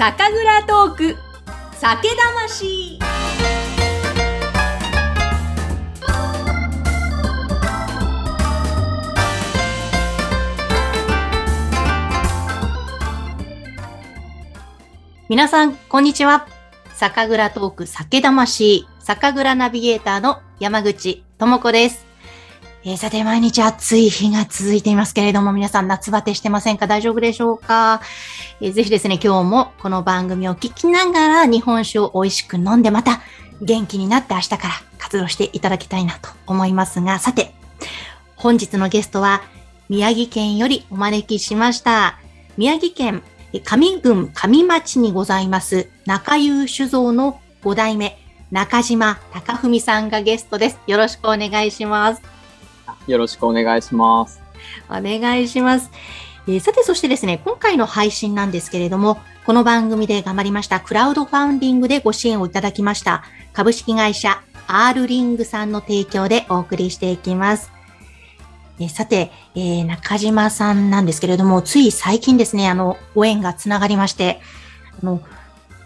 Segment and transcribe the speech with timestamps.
[0.00, 1.16] 酒蔵トーク
[1.74, 2.98] 酒魂
[15.28, 16.48] 皆さん、こんにちは。
[16.94, 22.09] 酒蔵トーク酒魂、酒蔵ナビゲーターの山口智子です。
[22.82, 26.86] えー、さて、毎日暑い日が続いていますけれども、皆さん夏バテしてませんか？
[26.86, 28.00] 大丈夫でしょうか、
[28.62, 33.20] えー、ぜひですね、今日もこの番組を聞きながら日本酒を美味しく飲んで、また
[33.60, 37.52] 元気になって明日から活動していただきたいなと思いますが、さて、
[38.36, 39.42] 本日のゲストは
[39.90, 42.18] 宮城県よりお招きしました。
[42.56, 48.16] 宮城県上郡上町にございます中優酒造の5代目
[48.50, 50.78] 中島隆文さんがゲストです。
[50.86, 52.39] よろしくお願いします。
[53.06, 54.40] よろしくお願いします。
[54.88, 55.90] お願いします。
[56.46, 67.72] えー、さて、そしてですね、今回の配信なんですけれども、この番組で頑張りましたクラウドファウンディングでご支援をいただきました株式会社 R リングさんの提供でお送りしていきます。
[68.78, 74.40] えさて、えー、中島さんなんですけれども、つい最近ですね、あの、ご縁がつながりまして、
[75.02, 75.20] あの、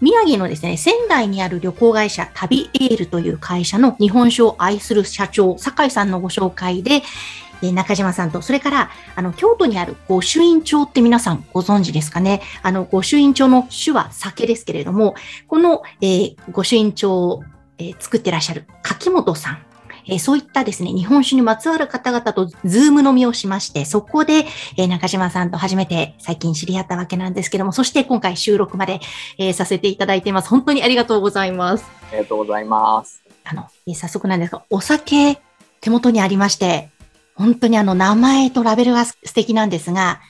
[0.01, 7.03] 宮城のですね、仙台にある旅行会社、旅エールという会社の日本酒を愛する社長、酒井さんのご紹介で、
[7.63, 12.43] え中島さんと、それから、あの、京都にある御朱印帳って皆さんご存知ですかね。
[12.63, 15.15] あの、御朱印帳の種は酒ですけれども、
[15.49, 17.45] この、えー、御朱印帳を、
[17.79, 19.64] えー、作ってらっしゃる柿本さん
[20.07, 29.01] えー、そういったですね、日本酒にまつわる方々とズーム飲みをしまして、そこで、えー、中島さんと初めて最近知り合ったわけなんですけども、そして今回収録まで、
[29.39, 30.49] えー、させていただいています。
[30.49, 31.85] 本当にありがとうございます。
[32.11, 33.23] ありがとうございます。
[33.45, 35.41] あの、えー、早速なんですが、お酒
[35.81, 36.91] 手元にありまして、
[37.35, 40.21] 本当にあの名前とラベルが素敵なんですが、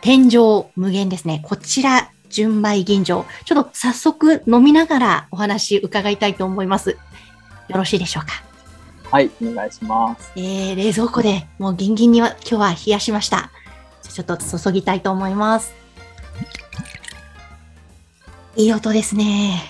[0.00, 1.40] 天井無限ですね。
[1.44, 3.24] こちら、純米吟醸。
[3.44, 6.90] ちょっと早速飲みながらお話伺いたいと思います。
[6.90, 8.45] よろしいでしょうか？
[9.10, 10.32] はい、お願いします。
[10.36, 13.50] えー、冷蔵庫でもうギンギンには今日は冷やしました。
[14.02, 15.74] ちょっと注ぎたいと思います。
[18.56, 19.62] いい音ですね。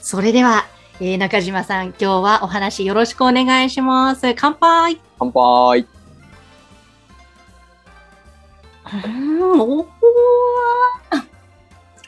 [0.00, 0.66] それでは、
[1.00, 4.34] えー、中島さん、今日はお話よろしくお願いします。
[4.34, 5.86] 乾杯乾杯
[9.06, 9.08] う
[9.56, 9.86] ん、お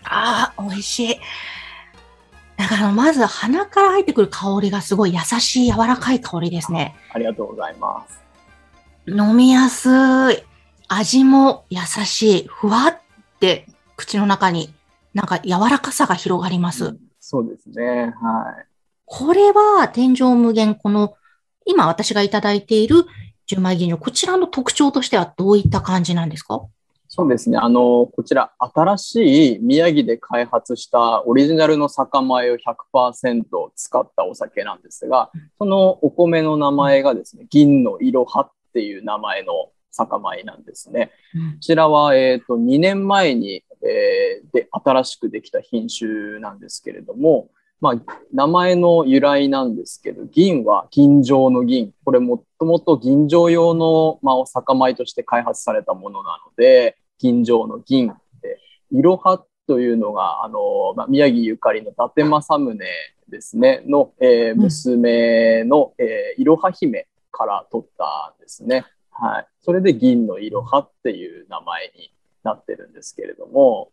[0.05, 1.17] ああ、美味しい。
[2.61, 6.95] だからまず鼻から入ってくる香りがすごい優しい柔らかい香りですね。
[7.11, 8.21] ありがとうございます。
[9.09, 10.45] 飲みやすい。
[10.87, 12.47] 味も優しい。
[12.49, 12.99] ふわっ
[13.41, 13.67] て
[13.97, 14.75] 口の中に
[15.15, 16.85] なんか柔らかさが広がります。
[16.85, 18.13] うん、そうですね。
[18.21, 18.67] はい。
[19.07, 21.15] これは天井無限、この
[21.65, 23.07] 今私がいただいている
[23.47, 26.61] 純米吟醸、こちらの特徴としてはどういった感じなんですか？
[27.13, 27.59] そうですね。
[27.59, 33.45] あの、こちら、新しい宮城で開発したオリジナルの酒米を100%
[33.75, 41.11] 使ったお酒なんですが、そのお米の名前がですね、銀のいろはっていう名前の酒米なんですね。
[41.57, 47.95] こちらは、えっ、ー、と、2年前に、えー、で、新しくできた品種なんですけれども、まあ、
[48.33, 51.93] 名前の由来なんですけど、銀は銀状の銀。
[52.05, 58.09] これもともと銀醸用の、まあ、酒米として開発されたものなので、銀城の銀
[58.43, 58.59] で、
[58.93, 62.79] いろはというのが、あの、まあ、宮城ゆかりの伊達政宗
[63.29, 68.85] ですね、の、えー、娘の、うん、えー、いろは姫から取ったんですね。
[69.11, 69.47] はい。
[69.61, 72.13] それで銀のいろはっていう名前に
[72.43, 73.91] なってるんですけれども、はい。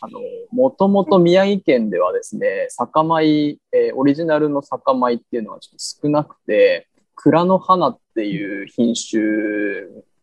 [0.00, 0.20] あの、
[0.50, 9.22] もともと宮城県ではですね、酒米、えー、オリジナルの酒米っていうのはちょっと少なくて、蔵の花っていう品種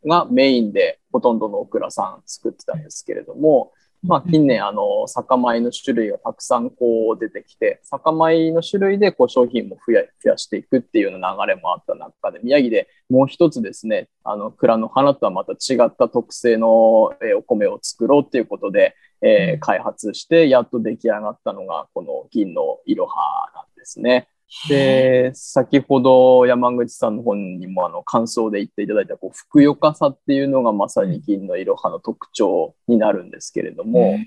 [0.06, 24.30] がメインでほとんどのオクラさん作ってたんですけれども、まあ、近年、あの、酒米の種類がたくさんこう出てきて、酒米の種類でこう商品も増や増やしていくっていうような流れもあった中で、宮城でもう一つですね、あの、蔵の花とはまた違った特性の、えお米を作ろうっていうことで、えー、開発して、やっと出来上がったのが、この銀のいろはなんですね。
[24.68, 34.18] で、先ほど山口さんの本にもあの感想で言っていただいたこうふくよかさっていうのがまさに銀のいろはの特徴になるんですけれども、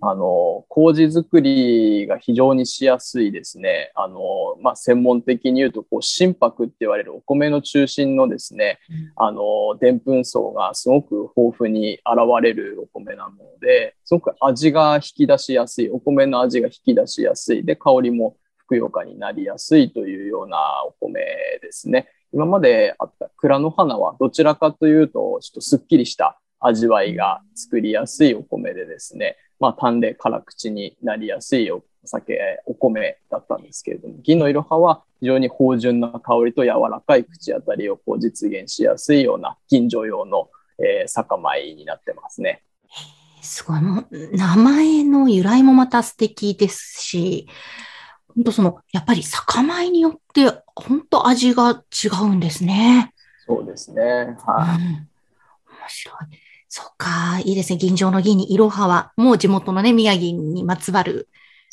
[0.00, 3.90] あの、麹作りが非常にしやすいですね。
[3.96, 4.20] あの、
[4.62, 8.78] まあ、専門的に言うと、こう、心拍って言われるお米の中心のですね、
[9.16, 9.42] あの、
[9.80, 12.02] でんぷん層がすごく豊富に現
[12.42, 18.36] れるお米なので、すごく味が引き出しやすい、お米の味が引き出しやすい、で、香りも
[18.74, 21.20] ふくよかになりやすいというようなお米
[21.62, 22.08] ですね。
[22.32, 40.48] 今まであった蔵の花はどちらかというと、ちょっとすっきりした味わいが作りやすいお米でですね、まあ、単で辛口になりやすいお酒、お米だったんですけれども、銀のいろはは非常に芳醇な香りと柔らかい口当たりをこう実現しやすいような銀醸用の、
[40.78, 42.62] えー、酒米になってますね。
[43.40, 43.80] すごい。
[43.80, 47.46] もう、名前の由来もまた素敵ですし、
[48.34, 53.12] 本当その、やっぱり酒米によって、本当味が違うんですね。
[53.46, 54.02] そうですね。
[54.02, 54.12] はい。
[54.16, 55.08] うん、面
[55.88, 56.16] 白い。
[56.68, 57.78] そっか、いいですね。
[57.78, 61.28] 銀城の銀にいろはは、もう地元のね、宮城にまつわる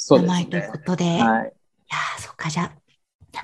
[0.09, 1.05] 名前ということで。
[1.05, 1.47] でね、はい。
[1.47, 2.71] いやそっか、じゃ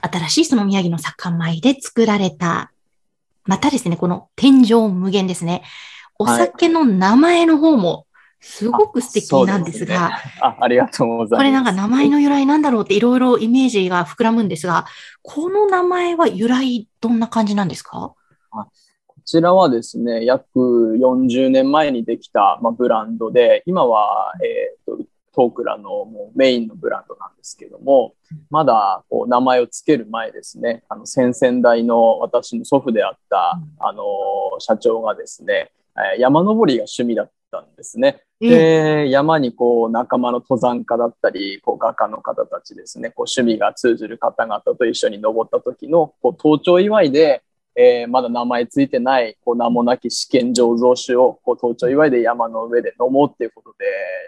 [0.02, 2.72] あ、新しいその宮城の酒米で作られた、
[3.46, 5.64] またですね、この天井無限ですね。
[6.20, 8.07] お酒の名前の方も
[8.40, 11.40] すごく素敵なんですが、あすね、あありがとうございます。
[11.40, 14.86] これなんか名前の由来なんだろうっていろいろイメージが膨らむんですが、
[15.22, 18.14] この名前は由来どんな感じなんですか？
[19.06, 25.04] こちらはですね、約40年前にできた、まあ、ブランドで、今は、えーと、
[25.36, 28.14] トークラのもうメインのブランドなんですけども、
[28.50, 34.04] まだこう名前を付ける前ですね、あの先々代の私の祖父であった、あの
[34.60, 35.72] 社長がですね、
[36.20, 38.24] 山登りが趣味だったんですね。
[38.40, 47.44] で、山にこう仲間の登山家だったり、こう画家の方たちですね、こう趣味が通じる方々と一緒に登った時のこう登頂祝いで、
[47.80, 53.86] えー、まだ名前ついてないこう名もなき試験醸造酒をこう登頂祝いで山の上で飲もうっていうことで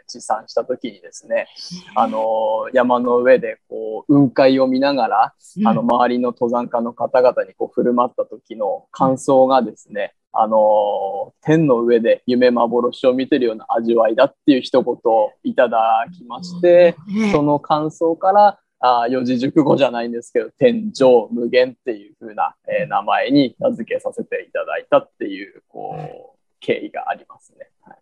[0.08, 1.48] 持参した時にですね、
[1.96, 5.34] あの山の上でこう雲海を見ながら、
[5.66, 16.96] あの周りの登山家の方々にこう振る舞った時の感想がですね、あの、天の上で夢幻を見てるような味わいだっていう一言をいただきまして、
[17.32, 27.70] その感想から、あ四字熟語じゃないんですけど、天上無限っていう風な、えー、名前に名付けさせていただいたっていう、こう、経緯がありますね。
[27.82, 27.98] はい、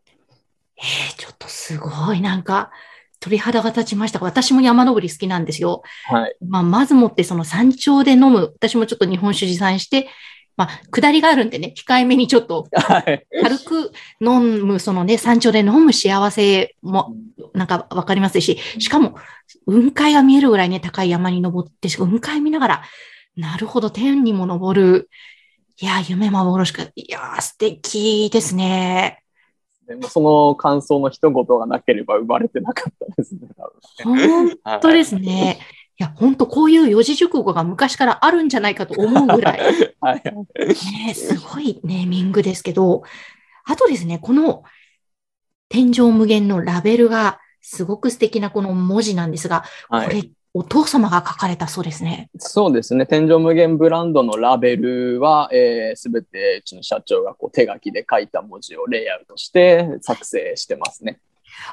[0.78, 2.72] えー、ちょっとすごい、なんか、
[3.20, 4.20] 鳥肌が立ちました。
[4.20, 5.82] 私も山登り好きなんですよ。
[6.06, 6.36] はい。
[6.48, 8.54] まあ、まずもってその山頂で飲む。
[8.54, 10.08] 私もちょっと日本酒持参して、
[10.58, 17.16] まあ、下りがあるんでね、控えめにちょっと、 軽く飲む、そのね、山頂で飲む幸せも、
[17.54, 19.16] なんかわかりますし、しかも、
[19.66, 22.84] 雲海が見えるぐらいね、高い山に登って、雲海見ながら、
[23.36, 25.10] なるほど、天にも登る。
[25.80, 26.84] いや、夢幻か。
[26.96, 29.22] いや、素敵ですね。
[29.88, 33.42] でもその感想の一言がなければ生まれてなかったですね。
[34.04, 34.50] 本
[34.82, 35.60] 当ですね。
[36.00, 39.60] いや、本当こういう四字熟語が昔からあるんじゃないかと思うぐらい。
[40.00, 40.24] はい、
[41.08, 43.04] ね、すごいネーミングですけど、
[43.66, 44.64] あとですね、この
[45.70, 52.30] 天井無限のラベルがすごく素敵なこの文字なんですが、はい、これ、お父様が書かれたそうですね。
[52.38, 53.06] そうですね。
[53.06, 61.20] 天井無限ブランドのラベルは、えー、全てうちの社長がこう手書きで書いた文字をレイアウトして作成してますね。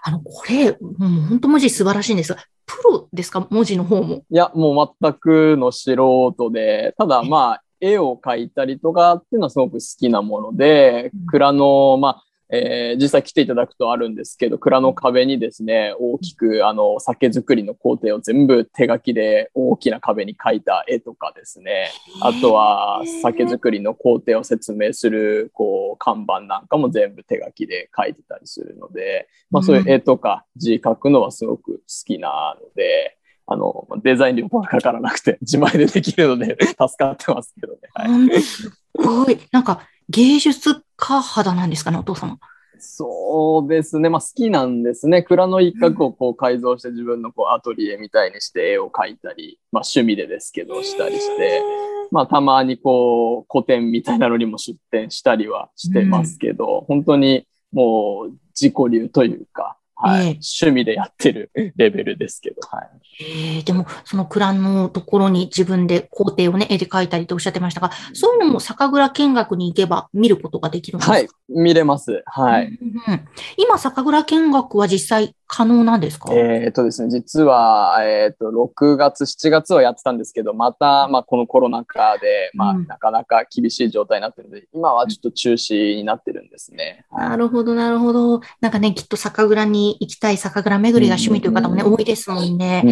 [0.02, 0.96] あの、これ、もう
[1.28, 2.32] 本当文字素晴らしいんです。
[2.32, 3.46] が、プロですか？
[3.50, 4.24] 文字の方も。
[4.30, 21.90] いや、もう全くの素人で、ただまあ、絵を描いたりとかっていうのはすごく好きなもので、蔵の、まあ、えー、実際来ていただくとあるんですけど、蔵の壁にですね、大きくあの酒造りの工程を全部手書きで大きな壁に描いた絵とかですね、
[22.20, 37.78] あとは酒造りの工程を説明するこう看板なんかも全部手書きで描いてたりするので、まあそういう絵とか字書くのはすごく好きなので、あの、デザイン料もかからなくて自前でできるので助かってますけどね。
[37.92, 39.38] はい、すごい。
[39.52, 42.38] なんか芸術家肌なんですかね、お父様。
[42.78, 44.08] そうですね。
[44.08, 45.22] まあ好きなんですね。
[45.22, 51.62] 蔵の一角をこう改造して自分のこうアトリエみたいにして絵を描いたり、まあ趣味でですけどしたりして、
[52.10, 62.88] まあたまにこう古典みたいなのにも出展したりはしてますけど、うん、本当にもう自己流というか、はい、えー、趣味でやってる レベルですけど、はい。
[63.20, 71.12] えー、でも、その蔵のところに自分で工程をね、絵で描いたりとおっしゃってましたが、そういうのも酒蔵見学に行けば見ることができるんですか？
[71.12, 72.22] はい、見れます。
[72.26, 72.66] はい。
[72.66, 76.32] うんうん、今、酒蔵見学は実際可能なんですか？
[76.32, 87.04] えっ、とですね、実は、えっ、ー、と、6月、7月はやってたんですけど、また、まあ、このコロナ禍で、まあ、うん、なかなか厳しい状態になってるので、今はちょっと中止になってるんですね。
[87.12, 88.40] なるほど、なるほど。
[88.60, 92.82] なんかね、きっと酒蔵に行きたい酒蔵巡りが趣味という方もね、多いですもんね。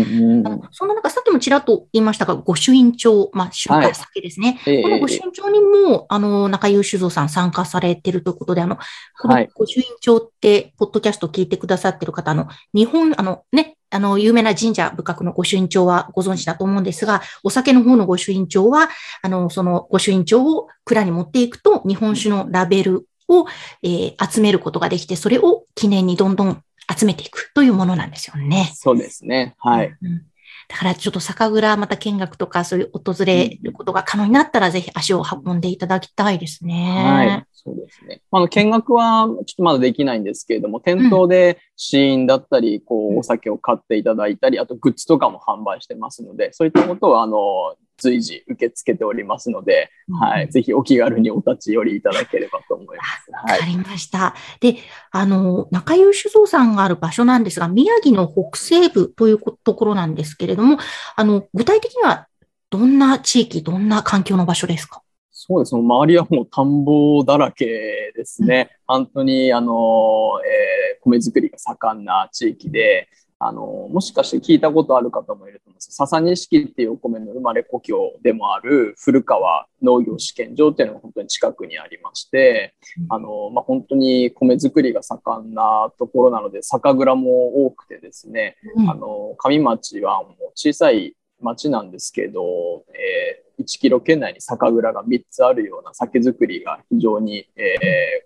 [0.44, 4.61] あのそんな中、さっきもちらっと言いましたが、御朱印帳、まあ、酒会酒ですね。
[4.64, 8.76] はい、この御朱印帳にも、あの、中優酒造さん参加されてるということで、あの、
[9.21, 12.41] この御朱印帳って、ポッドキャスト聞いてくださってる方の、
[12.75, 18.88] 日本、あの、ね、あの、有名な神社仏閣の御朱印帳はご存知だと思うんですが、お酒の方の御朱印帳は、
[19.22, 23.46] あの、その御朱印帳を蔵に持っていくと、日本酒のラベルを、
[23.82, 26.62] えー、集めることができて、それを記念にどんどん
[26.99, 28.72] 集めていくというものなんですよね。
[28.75, 29.54] そうですね。
[29.58, 29.94] はい。
[30.02, 30.22] うん
[30.72, 37.04] だからちょっと酒蔵また見学とかそういう訪れることが可能になったら、ぜひ足を運んでいただきたいですね。
[37.04, 37.46] はい。
[37.52, 38.22] そうですね。
[38.30, 47.36] あの、見学はちょっとまだできないんですけれども、店頭で試飲だったり、こう、お酒を買っていただいたり、あとグッズとかも販売してますので、そういったことは、あの、
[47.99, 50.49] 随時受け付けておりますので、うん、はい。
[50.49, 53.30] ぜひお気軽にお立ち寄りいただければと思います。
[53.30, 54.34] わ、かりました。
[54.61, 54.76] で、
[55.11, 60.78] あの、中優酒造さんがある場所なんですが、宮城の北西部というところなんですけれども、
[61.16, 62.26] あの、具体的には
[62.70, 65.02] どんな地域、どんな環境の場所ですか？
[65.30, 65.75] そうです。
[65.75, 67.66] 周りはもう田んぼだらけ
[68.14, 68.70] ですね。
[68.88, 73.08] うん、本当に、あの、えー、米作りが盛んな地域で、
[73.44, 75.90] あの、もしかして聞いたことある方もいると思います。
[75.90, 82.75] 笹錦っていうお米の生まれ故郷でもある古川農業試験場っていうのが本当に近くにありまして、
[83.08, 97.75] あの、まあ、本当に米作りが盛んなところなので、酒蔵も多くてですね、うん、あの、上町はもう小さい町なんですけど、えー、1キロ圏内に酒蔵が3つあるような酒造りが非常に、え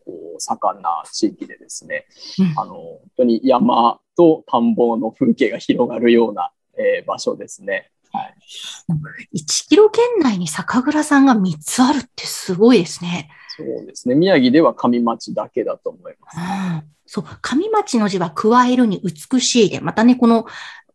[0.03, 2.07] ー、こう盛んな地域でですね、
[2.39, 7.91] うん、あの本当に山と田んぼの風景が広がるような、えー、場所ですね。
[8.13, 13.29] はい、1キロ圏内に酒蔵さんが3つあるってすごいですね。
[13.57, 14.15] そうですね。
[14.15, 16.37] 宮城では上町だけだと思います。
[16.39, 20.47] うん、そう、上町の字は加えるに美しいで、またね、この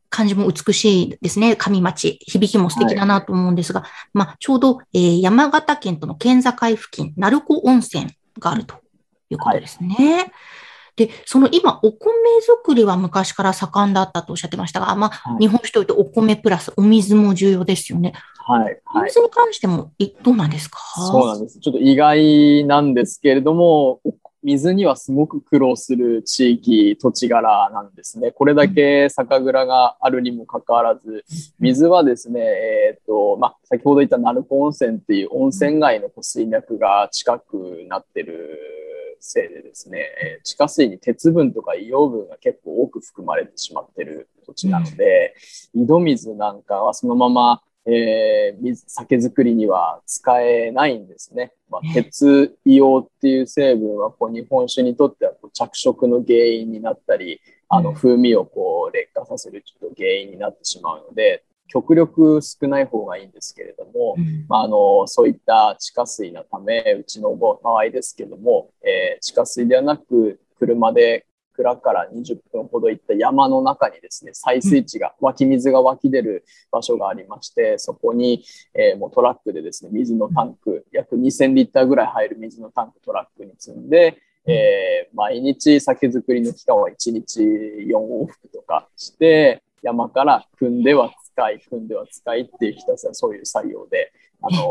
[0.09, 1.55] 漢字も美しいですね。
[1.55, 2.19] 上町。
[2.21, 8.07] 響きも素敵だなと思うんですが、はい、まあ、ちょうど、えー、山形県との県境付近、鳴子温泉
[8.39, 8.80] があると
[9.33, 9.95] いうことですね。
[9.95, 10.31] はい
[10.97, 12.11] で、その今、お米
[12.41, 18.11] 作りは昔から盛んだったとおっしゃってましたが、まあ、はい、日本酒というとお米プラスお水も重要ですよね。
[18.45, 18.77] はい。
[18.93, 20.79] お水に関しても、どうなんですか？
[21.09, 21.59] そうなんです。
[21.59, 24.01] ちょっと意外なんですけれども、
[24.43, 28.31] 水にはすごく苦労する地域、土地柄なんですね。
[28.31, 31.23] これだけ酒蔵があるにもかかわらず、
[31.59, 38.59] 水はですね、えっ、ー、と、まあ、先ほど言った鳴子温泉っていう温泉街の水脈が近くなってる
[39.21, 40.05] せいでですね、
[40.43, 45.35] 地下水に鉄分とか硫黄分が結構多く含まれてしまってる土地なので、
[45.73, 51.51] 井戸水なんかはそのままえー、水酒造りには使えないんですね。
[51.69, 94.11] まあ、鉄硫黄っていう成分はこう日本酒にとってはこう着色の原因になったり、あの風味をこう劣化させるちょっと原因になってしまうので、極力少ない方がいいんですけれども、うん、まあ、あのそういった地下水のため、うちの場合ですけども、えー、地下水ではなく車で蔵から20分ほど行った山の中にですね、採水池が、湧き水が湧き出る場所がありまして、そこに、えー、もうトラックでですね、水のタンク、約2000リッターぐらい入る水のタンクトラックに積んで、えー、毎日酒造りの期間は1日4往復とかして、山から汲んでは使い、踏んでは使いっていうひたすらそういう作業で、
[94.41, 94.67] あの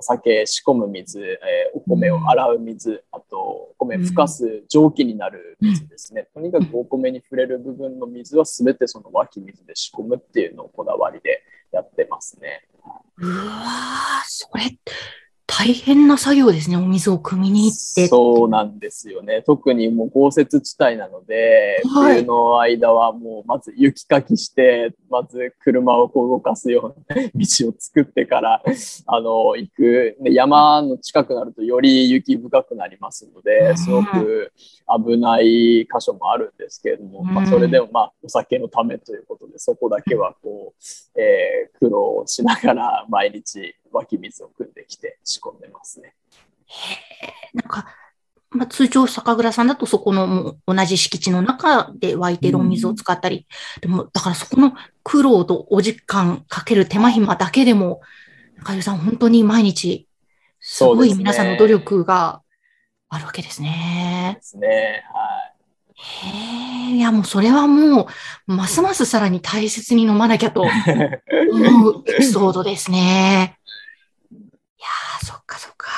[0.00, 12.66] お酒仕込む水、えー、お米を洗う水、あとお米ふかす蒸気になる水ですね、とにかくお米に触れる部分の水は全てその湧き水で仕込むっていうのをこだわりでやってますね。
[13.18, 14.64] うわそれ
[15.62, 18.08] 大変な作業ですね、お水を汲みに行って。
[18.08, 19.42] そうなんですよね。
[19.42, 28.62] 特にもう豪雪地帯なので、はい、冬の間はもうまず雪かきして、まず車をこう動かすような 道を作ってから、
[29.04, 30.16] あの、行く。
[30.22, 34.52] で山の近くなるとより雪深くなりますので、すごく
[35.06, 46.14] 危ない箇所もあるんですけれども、まあ、それでもまあ、お酒のためということで、そこだけはこう、えー、苦労しながら毎日湧き水を汲んできて仕込んでますね。
[46.66, 47.86] へなんか、
[48.50, 53.46] まあ、通常酒蔵さんだとそこの同じ敷地の中で湧いてるお水を使ったり、
[53.80, 58.00] でも、だからそこの苦労とお時間かける手間暇だけでも、
[58.58, 60.08] 中井さん本当に毎日、
[60.58, 62.42] すごい皆さんの努力が
[63.08, 64.34] あるわけですね。
[64.36, 65.04] ですね。
[65.12, 65.60] はい。
[65.94, 68.08] へえ、いやもうそれはも
[68.48, 73.59] う、ますますさらに大切に飲まなきゃと思うエピソードですね。
[75.50, 75.88] かそっか。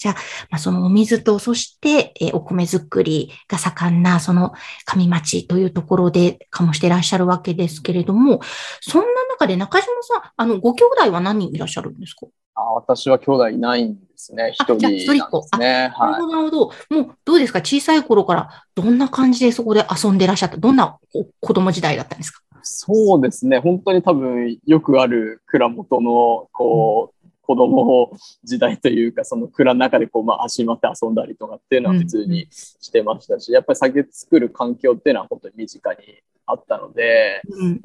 [0.00, 0.14] じゃあ、
[0.50, 4.54] まあ、そのお水と、そして、えー、お米作りが盛んな、その
[4.86, 8.40] 上町というところで醸していらっしゃるわけですけれども、
[8.80, 12.26] そんな中で中島さん、あの、ご兄弟は何人いらっしゃるんですか？
[12.56, 14.52] あ私は兄弟いないんですね。
[14.52, 15.12] 一人なんです
[15.58, 15.92] ね。
[15.94, 16.66] はい、なるほど、なるほど。
[16.96, 17.60] もう、どうですか？
[17.60, 20.56] 小さい頃からどんな感じでそこで遊んでらっしゃった？
[20.56, 20.98] どんな
[21.40, 22.42] 子供時代だったんですか？
[22.62, 23.58] そうですね。
[23.58, 27.13] 本当に多分よくある蔵元の、こう、
[27.46, 28.10] 子供
[28.42, 35.98] 時代というか、その蔵の中でこう、まあ、足まって遊んだりとかっていうのは普通にしてましたし、やっぱり酒作る環境っていうのは本当に身近に
[36.46, 37.80] あったので、うん、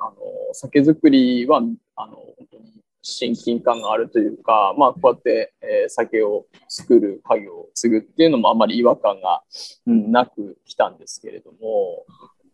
[0.00, 0.14] あの
[0.52, 1.62] 酒造りは
[1.96, 9.42] あの本当に親近感があるというか、まあ、こうやって、えー、酒を作る家業を継ぐっていうのもあまり違和感が、
[9.86, 12.04] うん、なく来たんですけれども、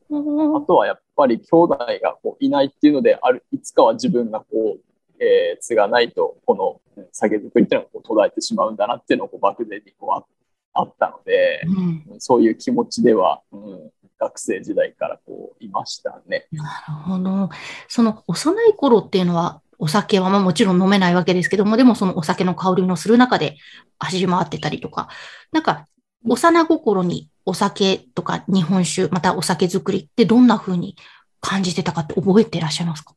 [0.08, 4.46] あとはやっぱり兄弟がこういないっていうのであるいつかは自分がこ
[4.78, 4.80] う、
[5.18, 10.24] えー、継がないとこの酒造りっていうのが途絶えてしまうんだなっていうのをこう漠然にこう
[10.72, 11.62] あったので、
[12.10, 16.46] うん、そういう気持ちでは、うん、学生時代からこういましたね。
[16.52, 17.50] なるほど。
[17.88, 23.56] その幼い頃っていうのはお酒はまあもちろん飲めないわけですけども、でもそのお酒の香りのする中で
[23.98, 25.08] 走り回ってたりとか、
[25.52, 25.86] なんか
[26.24, 30.96] 幼心にお酒とか日本酒、またお酒作りってどんな風に
[31.40, 33.14] 感じてたかって覚えていらっしゃいますか？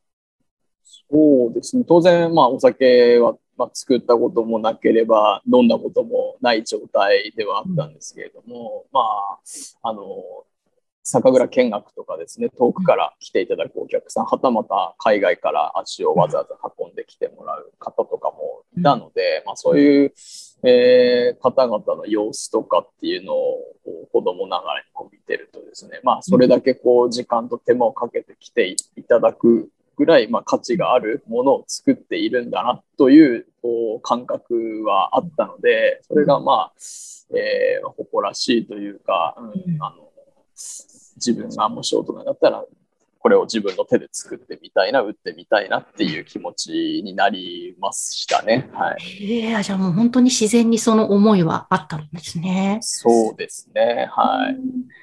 [1.11, 1.83] そうですね。
[1.87, 10.05] 当然、まあお酒は、まあ、作ったこともなければ飲んだこともない状態ではあったんですけれども、うん、まあ、あの、
[11.03, 20.13] 酒蔵見学とかですね、遠くから来ていただくお客さん、はたまた海外から足をわざわざ運んできてもらう方とかもいたので、まあ、そういう、
[20.63, 23.57] えー、方々の様子とかっていうのを
[24.11, 33.45] 子供ながらにこう見てるとですね、まあ、それだけこう時間と手間をかけてきていただくぐらい、まあ、価値があるものを作っているんだなという
[34.01, 36.73] 感覚はあったので、それがまあ、
[37.35, 40.09] えー、誇らしいというか、うん、あの
[41.17, 42.63] 自分がもし大人だったら、
[43.19, 48.69] これを自分の手で作ってみたいな、売ってみたいなっていう気持ちになりましたね。
[48.71, 49.41] はい。
[49.51, 52.77] えー、じゃあもう本当に自然にその思いはあったんですね。
[52.81, 54.07] そうですね。
[54.09, 54.57] はい。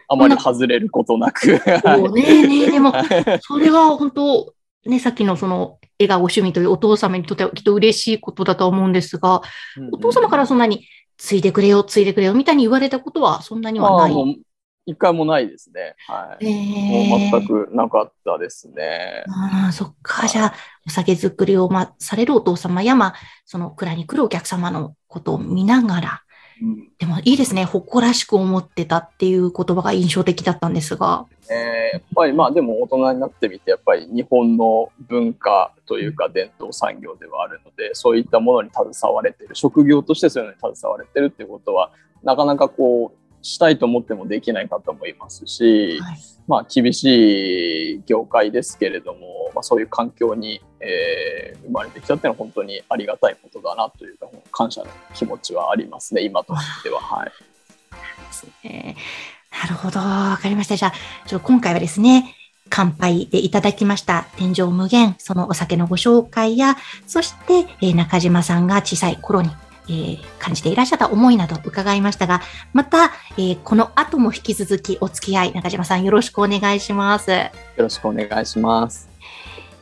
[0.08, 1.58] あまり外れることなく。
[1.58, 2.94] そうね、ね、でも、
[3.42, 4.55] それは本当、
[4.86, 9.42] ね、さっきのその、絵がご趣味というお父様にとってはきっと嬉しいことだと思うんですが、
[9.76, 10.86] うんうん、お父様からそんなに、
[11.18, 14.42] ついでくれよ、ついでくれよ、みたいに言われたことはそんなにはない？
[14.84, 15.94] 一回もないですね。
[16.06, 16.46] はい。
[16.46, 19.24] えー、もう全くなかったですね。
[19.26, 20.28] ああ、そっか。
[20.28, 20.54] じゃあ、
[20.86, 23.14] お酒作りを、まあ、されるお父様や、まあ、
[23.46, 26.08] その蔵に来るお客様のことを見ながら、うん、
[26.98, 27.64] でもいいですね。
[27.64, 31.26] 誇らしく思ってたっていう言葉が印象的だったんですが。
[31.50, 41.90] えー、やっぱりまあでも大人になってみて、やっぱり日本の文化というか伝統産業ではあるので、そういったものに携われてる、職業としてそういうのに携われてるっていうことは、
[42.22, 57.00] なかなかこう、したいと思ってもできない方もいますし、はい、まあ、厳しい業界ですけれども、まあ、そういう環境に、えー、生まれてきたっていうのは本当にありがたいことだなというか感謝の気持ちはありますね今としては。
[57.00, 57.32] はい、
[59.62, 60.00] なるほど。
[60.00, 60.76] わかりました。
[60.76, 60.92] じゃあ
[61.26, 62.34] ちょ今回はですね
[62.68, 64.26] 乾杯でいただきました。
[64.36, 69.50] 天井無限、そのお酒のご紹介や、そして、えー、中島さんが小さい頃に
[69.88, 72.40] えー、感じていらっしゃった思いなど伺いましたが、
[72.72, 77.30] また、えー、この後も引き続きお付き合い、中島さんよろしくお願いします。
[77.30, 79.08] よろしくお願いします。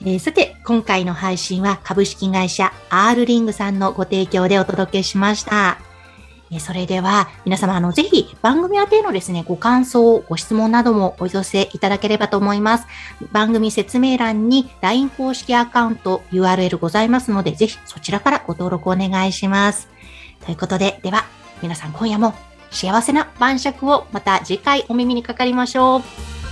[0.03, 5.79] えー、さて、今回の配信は株式会社 R リングさんのご提供でお届けしました。
[6.61, 12.87] それでは、皆様、あの、ぜひ番組宛てのですね、ご感想、ご質問などもお寄せいただければと思います。
[13.33, 19.94] 番組説明欄に LINE 公式アカウント URL ございますので、ぜひそちらからご登録お願いします。
[20.45, 21.25] ということで、では、
[21.63, 22.35] 皆さん今夜も
[22.71, 26.44] 幸せな晩酌をまた次回お耳にかかりましょう。